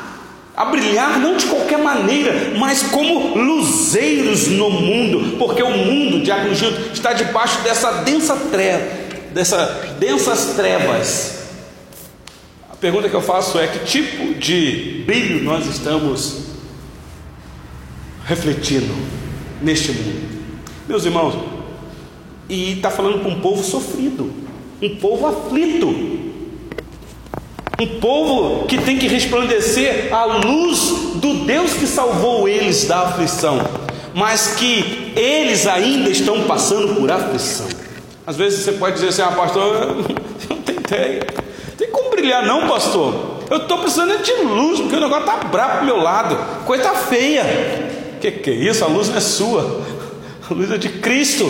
[0.59, 6.53] a brilhar não de qualquer maneira, mas como luzeiros no mundo, porque o mundo, Diácono
[6.53, 8.83] Gil, está debaixo dessa densa treva,
[9.33, 11.43] dessas densas trevas.
[12.69, 16.39] A pergunta que eu faço é: que tipo de brilho nós estamos
[18.25, 18.93] refletindo
[19.61, 20.27] neste mundo?
[20.89, 21.35] Meus irmãos,
[22.49, 24.29] e está falando com um povo sofrido,
[24.81, 25.87] um povo aflito,
[27.79, 33.59] um povo que tem que resplandecer a luz do Deus que salvou eles da aflição,
[34.13, 37.67] mas que eles ainda estão passando por aflição.
[38.27, 40.03] Às vezes você pode dizer assim: Ah, pastor, eu não
[40.61, 41.21] tentei,
[41.77, 43.39] tem como brilhar, não, pastor.
[43.49, 47.43] Eu estou precisando de luz, porque o negócio está bravo para meu lado, coisa feia.
[48.19, 48.83] Que que é isso?
[48.83, 49.81] A luz não é sua,
[50.49, 51.49] a luz é de Cristo.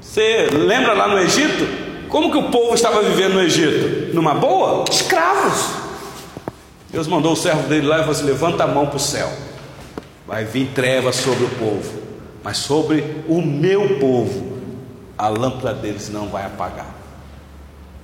[0.00, 1.87] Você lembra lá no Egito?
[2.08, 4.14] Como que o povo estava vivendo no Egito?
[4.14, 4.84] Numa boa?
[4.90, 5.88] Escravos.
[6.90, 9.30] Deus mandou o servo dele lá e falou assim: levanta a mão para o céu.
[10.26, 12.02] Vai vir trevas sobre o povo,
[12.42, 14.58] mas sobre o meu povo,
[15.16, 16.94] a lâmpada deles não vai apagar.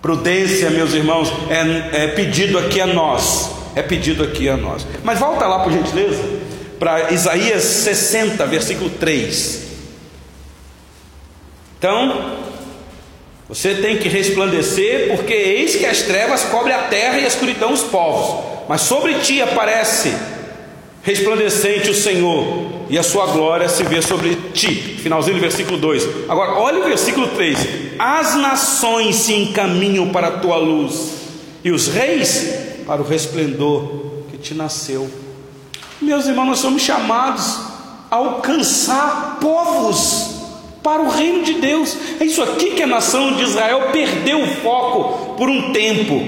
[0.01, 3.51] Prudência, meus irmãos, é, é pedido aqui a nós.
[3.75, 4.87] É pedido aqui a nós.
[5.03, 6.23] Mas volta lá, por gentileza,
[6.79, 9.63] para Isaías 60, versículo 3.
[11.79, 12.37] Então,
[13.55, 17.73] você tem que resplandecer, porque eis que as trevas cobrem a terra e a escuridão
[17.73, 18.45] os povos.
[18.69, 20.13] Mas sobre ti aparece
[21.05, 24.99] resplandecente o Senhor, e a sua glória se vê sobre ti.
[25.01, 26.29] Finalzinho do versículo 2.
[26.29, 27.59] Agora, olha o versículo 3:
[27.97, 31.13] As nações se encaminham para a tua luz,
[31.63, 35.09] e os reis para o resplendor que te nasceu.
[36.03, 37.61] Meus irmãos, nós somos chamados
[38.11, 40.34] a alcançar povos
[40.85, 41.97] para o reino de Deus.
[42.21, 46.23] É isso aqui que a nação de Israel perdeu o foco por um tempo.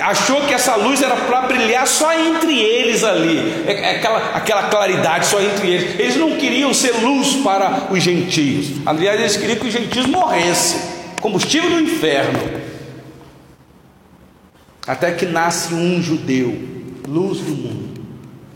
[0.00, 4.62] Achou que essa luz era para brilhar só entre eles ali, é, é aquela, aquela
[4.68, 5.98] claridade só entre eles.
[5.98, 8.86] Eles não queriam ser luz para os gentios.
[8.86, 12.38] Aliás, eles queriam que os gentios morressem combustível do inferno.
[14.86, 16.56] Até que nasce um judeu,
[17.08, 18.00] luz do mundo.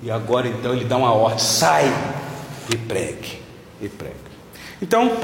[0.02, 1.92] E agora então ele dá uma ordem: sai
[2.72, 3.40] e pregue,
[3.82, 4.19] e pregue.
[4.82, 5.14] Então,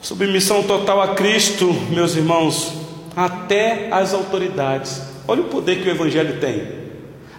[0.00, 2.72] submissão total a Cristo, meus irmãos,
[3.14, 5.00] até as autoridades.
[5.28, 6.82] Olha o poder que o Evangelho tem.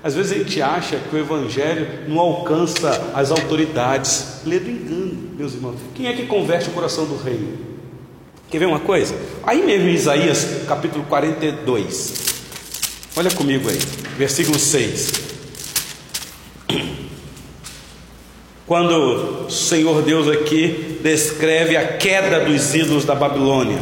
[0.01, 4.41] Às vezes a gente acha que o Evangelho não alcança as autoridades.
[4.45, 5.79] Lê do engano, meus irmãos.
[5.95, 7.39] Quem é que converte o coração do rei?
[8.49, 9.15] Quer ver uma coisa?
[9.43, 12.13] Aí mesmo em Isaías capítulo 42.
[13.15, 13.77] Olha comigo aí,
[14.17, 15.11] versículo 6.
[18.65, 23.81] Quando o Senhor Deus aqui descreve a queda dos ídolos da Babilônia.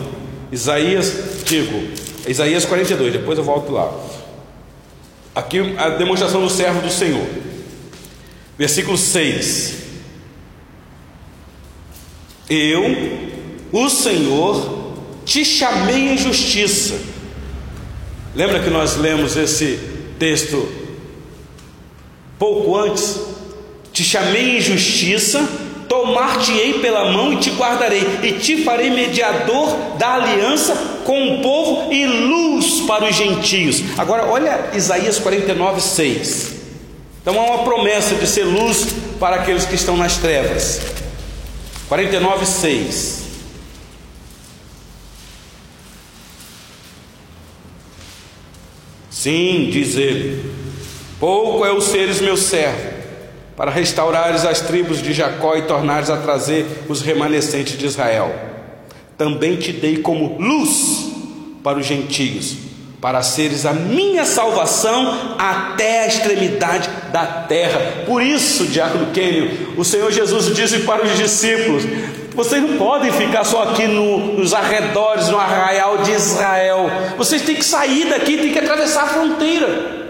[0.52, 1.90] Isaías, digo,
[2.28, 3.94] Isaías 42, depois eu volto lá.
[5.36, 7.26] Aqui a demonstração do servo do Senhor.
[8.58, 9.76] Versículo 6.
[12.50, 12.84] Eu,
[13.72, 16.96] o Senhor, te chamei em justiça.
[18.36, 19.80] Lembra que nós lemos esse
[20.20, 20.68] texto
[22.38, 23.31] pouco antes?
[24.02, 25.48] Te chamei em justiça,
[25.88, 30.74] tomar-te-ei pela mão e te guardarei, e te farei mediador da aliança
[31.06, 33.84] com o povo e luz para os gentios.
[34.00, 36.52] Agora, olha Isaías 49, 6.
[37.22, 38.88] Então há uma promessa de ser luz
[39.20, 40.82] para aqueles que estão nas trevas.
[41.88, 43.22] 49, 6.
[49.12, 50.44] Sim, diz ele,
[51.20, 52.91] pouco é o seres meu servo
[53.62, 58.34] para restaurares as tribos de Jacó e tornares a trazer os remanescentes de Israel.
[59.16, 61.12] também te dei como luz
[61.64, 62.56] para os gentios,
[63.00, 68.04] para seres a minha salvação até a extremidade da terra.
[68.08, 71.84] Por isso, diácono Quênio, o Senhor Jesus disse para os discípulos:
[72.34, 76.90] vocês não podem ficar só aqui no, nos arredores, no arraial de Israel.
[77.16, 80.02] Vocês têm que sair daqui, têm que atravessar a fronteira.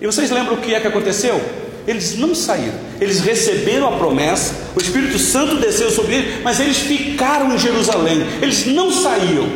[0.00, 1.61] E vocês lembram o que é que aconteceu?
[1.86, 6.78] Eles não saíram, eles receberam a promessa, o Espírito Santo desceu sobre eles, mas eles
[6.78, 9.48] ficaram em Jerusalém, eles não saíam,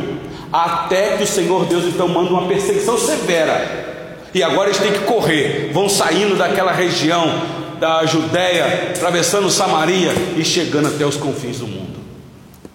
[0.51, 4.99] até que o Senhor Deus então manda uma perseguição severa, e agora eles têm que
[4.99, 7.41] correr, vão saindo daquela região
[7.79, 11.97] da Judéia, atravessando Samaria e chegando até os confins do mundo.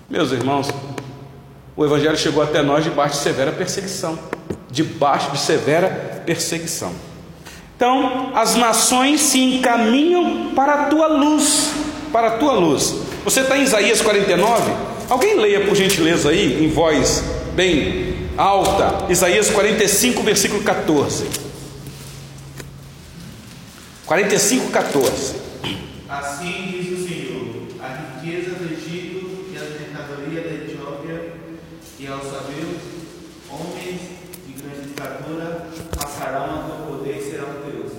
[0.08, 0.68] Meus irmãos,
[1.76, 4.18] o Evangelho chegou até nós debaixo de severa perseguição,
[4.70, 7.11] debaixo de severa perseguição.
[7.76, 11.72] Então, as nações se encaminham para a tua luz,
[12.12, 12.94] para a tua luz.
[13.24, 14.72] Você está em Isaías 49?
[15.08, 17.22] Alguém leia por gentileza aí, em voz
[17.54, 21.26] bem alta, Isaías 45, versículo 14.
[24.06, 25.34] 45, 14.
[26.08, 27.44] Assim diz o Senhor:
[27.80, 31.32] a riqueza do Egito e a mercadoria da Etiópia,
[31.98, 32.80] e aos sabeus,
[33.50, 34.00] homens
[34.46, 37.92] de grande estatura, passarão a teu poder e serão teus.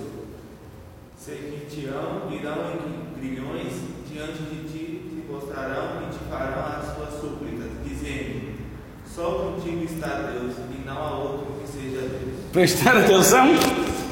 [2.44, 3.72] Irão em grilhões
[4.12, 8.58] diante de ti, te mostrarão e te farão as suas súplicas, dizendo:
[9.14, 12.34] Só contigo está Deus, e não há outro que seja Deus.
[12.52, 13.48] Prestaram atenção?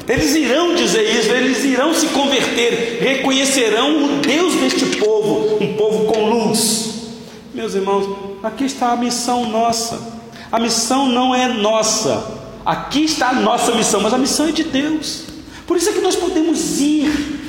[0.09, 6.11] Eles irão dizer isso, eles irão se converter, reconhecerão o Deus deste povo, um povo
[6.11, 7.11] com luz.
[7.53, 10.11] Meus irmãos, aqui está a missão nossa.
[10.51, 12.41] A missão não é nossa.
[12.65, 15.25] Aqui está a nossa missão, mas a missão é de Deus.
[15.67, 17.42] Por isso é que nós podemos ir.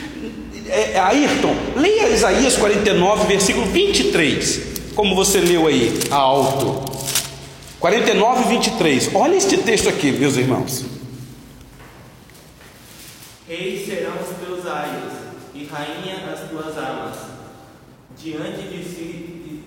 [0.66, 6.92] É, é Ayrton, leia Isaías 49, versículo 23, como você leu aí, alto.
[7.78, 9.10] 49, 23.
[9.14, 10.86] Olha este texto aqui, meus irmãos.
[13.46, 15.12] Reis serão os teus aios,
[15.54, 17.18] e rainha as tuas amas.
[18.16, 19.62] Diante de, si,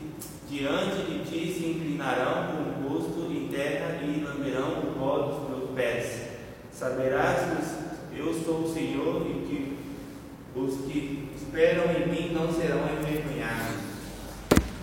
[0.50, 5.48] diante de ti se inclinarão com o rosto em terra e lamberão o pó dos
[5.48, 6.22] teus pés.
[6.72, 7.39] Saberás
[8.12, 9.76] que eu sou o Senhor e que
[10.58, 13.78] os que esperam em mim não serão envergonhados.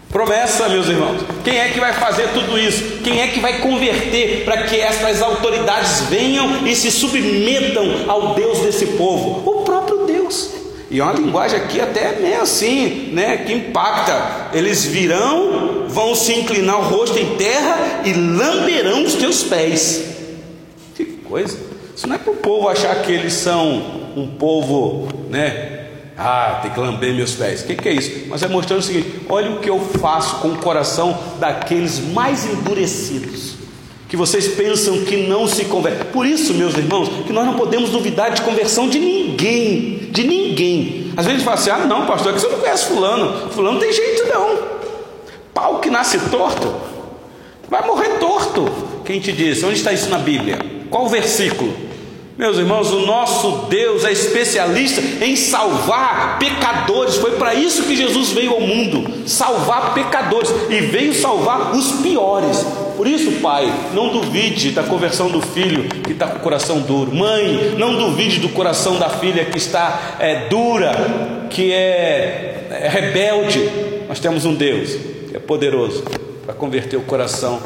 [0.08, 1.22] Promessa, meus irmãos.
[1.42, 3.00] Quem é que vai fazer tudo isso?
[3.02, 8.60] Quem é que vai converter para que essas autoridades venham e se submetam ao Deus
[8.60, 9.42] desse povo?
[9.44, 10.50] O próprio Deus.
[10.88, 14.50] E é uma linguagem aqui até meio assim, né, que impacta.
[14.52, 20.04] Eles virão, vão se inclinar o rosto em terra e lamberão os teus pés.
[20.94, 21.58] Que coisa!
[21.96, 25.84] Isso não é para o povo achar que eles são um povo, né,
[26.16, 27.62] ah, tem que lamber meus pés.
[27.62, 28.28] O que, que, é isso?
[28.28, 32.46] Mas é mostrando o seguinte: olha o que eu faço com o coração daqueles mais
[32.46, 33.56] endurecidos,
[34.08, 36.06] que vocês pensam que não se convertem.
[36.12, 41.12] Por isso, meus irmãos, que nós não podemos duvidar de conversão de ninguém, de ninguém.
[41.16, 43.50] Às vezes fala assim: ah, não, pastor, é que você não conhece Fulano.
[43.50, 44.74] Fulano tem jeito não.
[45.52, 46.72] Pau que nasce torto,
[47.68, 48.70] vai morrer torto.
[49.04, 49.64] Quem te disse?
[49.64, 50.58] Onde está isso na Bíblia?
[50.90, 51.83] Qual o versículo?
[52.36, 57.14] Meus irmãos, o nosso Deus é especialista em salvar pecadores.
[57.14, 62.66] Foi para isso que Jesus veio ao mundo salvar pecadores e veio salvar os piores.
[62.96, 67.14] Por isso, pai, não duvide da conversão do filho que está com o coração duro.
[67.14, 73.60] Mãe, não duvide do coração da filha que está é, dura, que é, é rebelde.
[74.08, 74.90] Nós temos um Deus
[75.30, 76.02] que é poderoso
[76.44, 77.62] para converter o coração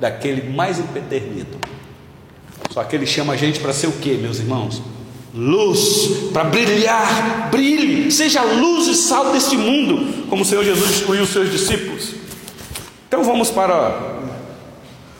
[0.00, 1.75] daquele mais empedernido.
[2.76, 4.82] Só que ele chama a gente para ser o que, meus irmãos?
[5.34, 11.22] Luz, para brilhar, brilhe, seja luz e sal deste mundo, como o Senhor Jesus instruiu
[11.22, 12.12] os seus discípulos.
[13.08, 14.20] Então vamos para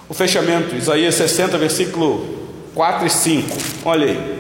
[0.07, 2.27] o fechamento, Isaías 60, versículo
[2.75, 3.57] 4 e 5.
[3.87, 4.39] Olha aí.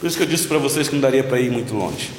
[0.00, 2.10] Por isso que eu disse para vocês que não daria para ir muito longe.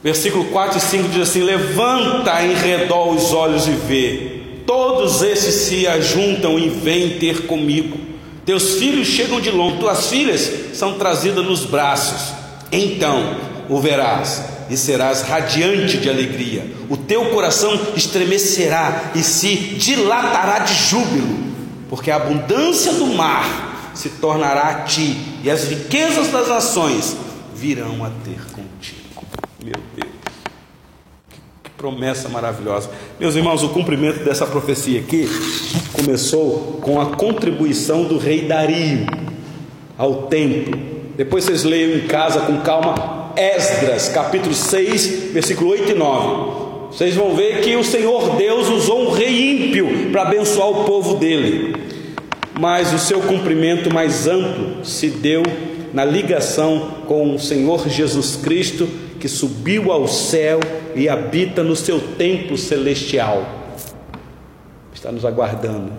[0.00, 4.39] Versículo 4 e 5 diz assim: Levanta em redor os olhos e vê
[4.70, 7.98] Todos esses se ajuntam e vêm ter comigo.
[8.46, 12.32] Teus filhos chegam de longe, tuas filhas são trazidas nos braços.
[12.70, 13.36] Então
[13.68, 16.64] o verás e serás radiante de alegria.
[16.88, 21.36] O teu coração estremecerá e se dilatará de júbilo,
[21.88, 27.16] porque a abundância do mar se tornará a ti, e as riquezas das nações
[27.56, 29.26] virão a ter contigo.
[29.64, 30.19] Meu Deus
[31.80, 32.90] promessa maravilhosa.
[33.18, 35.26] Meus irmãos, o cumprimento dessa profecia aqui
[35.94, 39.06] começou com a contribuição do rei Dario
[39.96, 40.78] ao templo.
[41.16, 46.60] Depois vocês leiam em casa com calma Esdras, capítulo 6, versículo 8 e 9.
[46.92, 51.16] Vocês vão ver que o Senhor Deus usou um rei ímpio para abençoar o povo
[51.16, 51.74] dele,
[52.60, 55.42] mas o seu cumprimento mais amplo se deu
[55.94, 58.86] na ligação com o Senhor Jesus Cristo,
[59.20, 60.58] que subiu ao céu
[60.96, 63.46] e habita no seu templo celestial.
[64.92, 65.92] Está nos aguardando,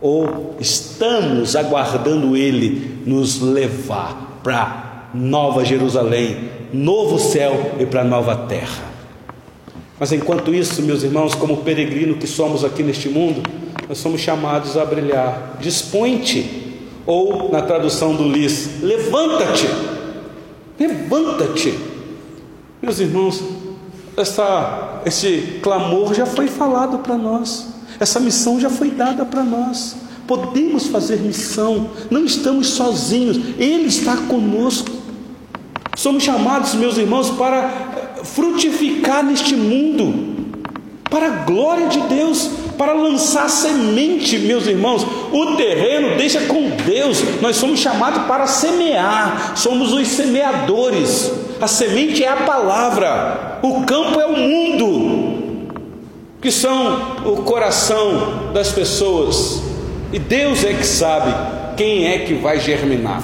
[0.00, 8.90] ou estamos aguardando Ele nos levar para Nova Jerusalém, novo céu e para nova terra.
[9.98, 13.42] Mas enquanto isso, meus irmãos, como peregrino que somos aqui neste mundo,
[13.88, 15.58] nós somos chamados a brilhar.
[15.60, 19.66] Dispõe-te ou na tradução do Liz, levanta-te,
[20.78, 21.89] levanta-te.
[22.82, 23.42] Meus irmãos,
[24.16, 27.66] essa, esse clamor já foi falado para nós,
[27.98, 29.96] essa missão já foi dada para nós.
[30.26, 34.90] Podemos fazer missão, não estamos sozinhos, Ele está conosco.
[35.96, 37.68] Somos chamados, meus irmãos, para
[38.24, 40.54] frutificar neste mundo,
[41.10, 42.50] para a glória de Deus,
[42.80, 45.06] para lançar semente, meus irmãos.
[45.30, 47.22] O terreno deixa com Deus.
[47.42, 51.30] Nós somos chamados para semear, somos os semeadores.
[51.60, 55.68] A semente é a palavra, o campo é o mundo,
[56.40, 59.62] que são o coração das pessoas.
[60.10, 61.34] E Deus é que sabe
[61.76, 63.22] quem é que vai germinar.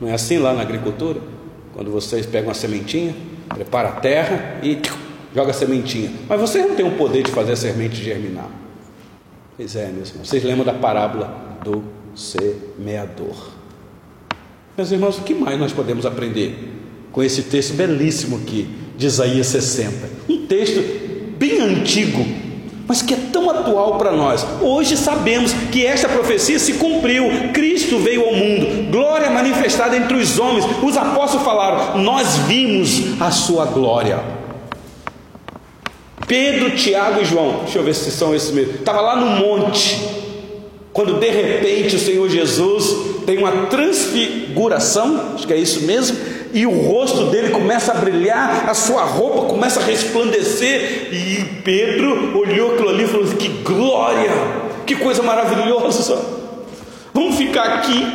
[0.00, 1.20] Não é assim lá na agricultura?
[1.72, 3.14] Quando vocês pegam a sementinha,
[3.54, 4.74] prepara a terra e
[5.34, 6.10] joga sementinha.
[6.28, 8.48] Mas vocês não têm o poder de fazer a semente germinar.
[9.56, 10.28] Pois é, meus irmãos.
[10.28, 13.50] Vocês lembram da parábola do semeador.
[14.76, 16.56] Meus irmãos, o que mais nós podemos aprender
[17.12, 20.08] com esse texto belíssimo aqui de Isaías 60?
[20.28, 20.82] Um texto
[21.38, 22.24] bem antigo,
[22.86, 24.46] mas que é tão atual para nós.
[24.62, 27.24] Hoje sabemos que esta profecia se cumpriu.
[27.52, 30.64] Cristo veio ao mundo, glória manifestada entre os homens.
[30.82, 34.41] Os apóstolos falaram: Nós vimos a sua glória.
[36.26, 39.98] Pedro, Tiago e João, deixa eu ver se são esses mesmos, estava lá no monte,
[40.92, 46.16] quando de repente o Senhor Jesus tem uma transfiguração, acho que é isso mesmo,
[46.52, 52.38] e o rosto dele começa a brilhar, a sua roupa começa a resplandecer, e Pedro
[52.38, 54.30] olhou aquilo ali e falou: Que glória,
[54.86, 56.20] que coisa maravilhosa,
[57.14, 58.06] vamos ficar aqui.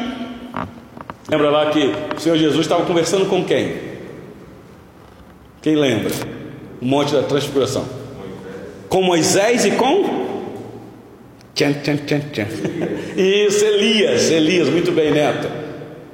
[1.29, 3.75] Lembra lá que o Senhor Jesus estava conversando com quem?
[5.61, 6.11] Quem lembra?
[6.79, 7.96] O monte da transfiguração
[8.89, 10.27] com Moisés e com
[11.53, 12.47] tchan, tchan, tchan, tchan.
[13.17, 15.47] Isso, Elias, Elias, muito bem, Neto.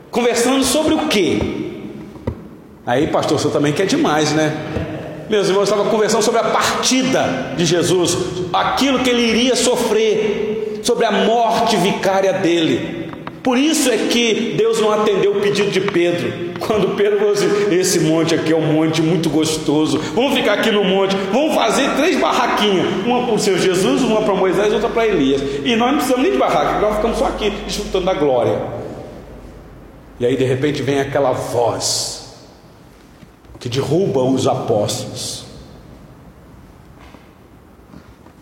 [0.10, 1.64] Conversando sobre o que?
[2.86, 4.54] Aí, pastor, você também quer demais, né?
[5.30, 8.18] Meus irmãos estavam conversando sobre a partida de Jesus,
[8.52, 13.03] aquilo que ele iria sofrer, sobre a morte vicária dele.
[13.44, 16.54] Por isso é que Deus não atendeu o pedido de Pedro.
[16.62, 20.72] Quando Pedro falou assim: Esse monte aqui é um monte muito gostoso, vamos ficar aqui
[20.72, 24.76] no monte, vamos fazer três barraquinhas: uma para o Senhor Jesus, uma para Moisés e
[24.76, 25.42] outra para Elias.
[25.66, 28.62] E nós não precisamos nem de barraca, nós ficamos só aqui desfrutando da glória.
[30.22, 32.34] E aí de repente vem aquela voz
[33.60, 35.44] que derruba os apóstolos.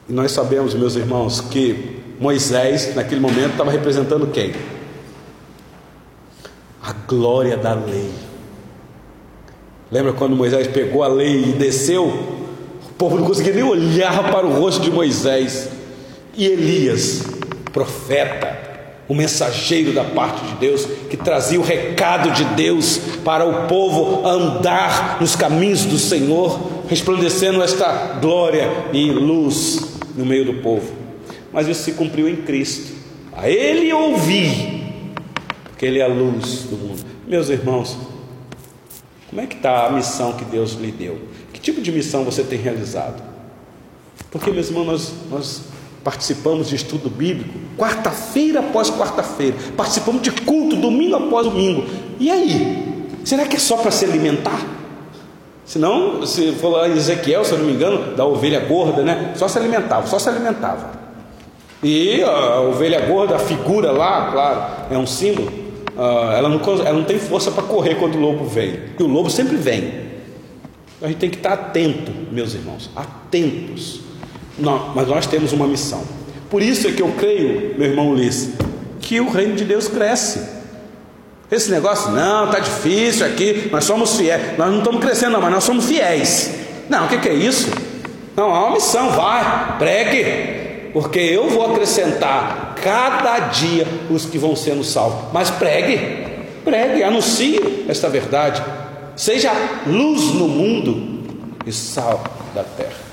[0.07, 4.53] E nós sabemos, meus irmãos, que Moisés, naquele momento, estava representando quem?
[6.83, 8.09] A glória da lei.
[9.91, 12.05] Lembra quando Moisés pegou a lei e desceu?
[12.05, 15.69] O povo não conseguia nem olhar para o rosto de Moisés.
[16.33, 17.23] E Elias,
[17.73, 18.57] profeta,
[19.07, 24.25] o mensageiro da parte de Deus, que trazia o recado de Deus para o povo
[24.25, 26.57] andar nos caminhos do Senhor,
[26.87, 30.93] resplandecendo esta glória e luz no meio do povo.
[31.51, 32.93] Mas isso se cumpriu em Cristo.
[33.33, 34.80] A Ele ouvi
[35.81, 37.03] que Ele é a luz do mundo.
[37.25, 37.97] Meus irmãos,
[39.27, 41.17] como é que está a missão que Deus lhe deu?
[41.51, 43.19] Que tipo de missão você tem realizado?
[44.29, 45.61] Porque, meus irmãos, nós, nós
[46.03, 51.83] participamos de estudo bíblico quarta-feira após quarta-feira, participamos de culto domingo após domingo.
[52.19, 53.01] E aí?
[53.25, 54.63] Será que é só para se alimentar?
[55.65, 59.33] Senão, se for lá em Ezequiel, se eu não me engano, da ovelha gorda, né?
[59.35, 60.91] Só se alimentava, só se alimentava.
[61.81, 65.70] E a ovelha gorda, a figura lá, claro, é um símbolo.
[65.97, 68.79] Ah, ela, não, ela não tem força para correr quando o lobo vem.
[68.97, 70.11] E o lobo sempre vem.
[71.01, 74.01] A gente tem que estar atento, meus irmãos, atentos.
[74.57, 76.03] Não, mas nós temos uma missão.
[76.49, 78.53] Por isso é que eu creio, meu irmão Ulisses,
[78.99, 80.61] que o reino de Deus cresce.
[81.49, 84.57] Esse negócio, não, está difícil aqui, nós somos fiéis.
[84.57, 86.51] Nós não estamos crescendo, não, mas nós somos fiéis.
[86.87, 87.69] Não, o que, que é isso?
[88.35, 94.55] Não, há uma missão, vai, pregue, porque eu vou acrescentar cada dia os que vão
[94.55, 95.31] sendo salvos.
[95.31, 95.99] Mas pregue,
[96.63, 98.61] pregue, anuncie esta verdade.
[99.15, 99.51] seja
[99.85, 101.21] luz no mundo
[101.65, 102.23] e sal
[102.55, 103.11] da terra.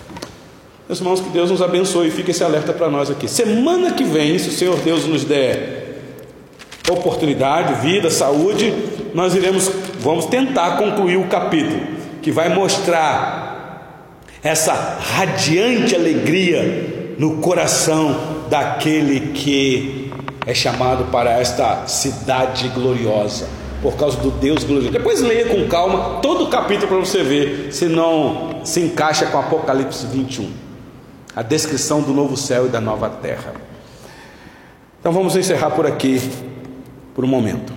[0.89, 3.29] Meus irmãos, que Deus nos abençoe e fique esse alerta para nós aqui.
[3.29, 5.89] Semana que vem, se o Senhor Deus nos der
[6.91, 8.73] oportunidade, vida, saúde,
[9.13, 11.81] nós iremos, vamos tentar concluir o capítulo,
[12.23, 13.49] que vai mostrar
[14.43, 20.13] essa radiante alegria no coração daquele que
[20.47, 23.49] é chamado para esta cidade gloriosa,
[23.83, 24.93] por causa do Deus glorioso.
[24.93, 29.39] Depois leia com calma todo o capítulo para você ver se não se encaixa com
[29.39, 30.69] Apocalipse 21
[31.39, 33.55] a descrição do novo céu e da nova terra.
[34.99, 36.21] Então vamos encerrar por aqui
[37.15, 37.73] por um momento.